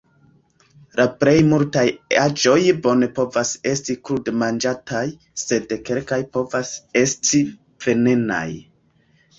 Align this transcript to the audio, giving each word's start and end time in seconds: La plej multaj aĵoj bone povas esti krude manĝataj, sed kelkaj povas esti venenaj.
La 0.99 1.03
plej 1.23 1.33
multaj 1.49 1.83
aĵoj 2.21 2.57
bone 2.87 3.11
povas 3.19 3.51
esti 3.73 3.97
krude 4.09 4.35
manĝataj, 4.45 5.05
sed 5.45 5.77
kelkaj 5.91 6.23
povas 6.39 6.75
esti 7.07 7.45
venenaj. 7.87 8.45